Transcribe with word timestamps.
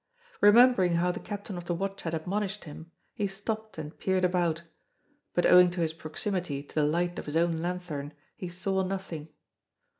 Remembering 0.41 0.95
how 0.95 1.11
the 1.11 1.19
Captain 1.19 1.57
of 1.59 1.65
the 1.65 1.75
Watch 1.75 2.01
had 2.01 2.15
admonished 2.15 2.63
him, 2.63 2.89
he 3.13 3.27
stopped 3.27 3.77
and 3.77 3.95
peered 3.99 4.25
about, 4.25 4.63
but 5.35 5.45
owing 5.45 5.69
to 5.69 5.81
his 5.81 5.93
proximity 5.93 6.63
to 6.63 6.73
the 6.73 6.85
light 6.87 7.19
of 7.19 7.27
his 7.27 7.37
own 7.37 7.61
lanthorn 7.61 8.11
he 8.35 8.49
saw 8.49 8.81
nothing. 8.81 9.29